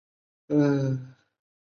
[0.03, 0.03] 林果
[0.65, 1.15] 业比较发达。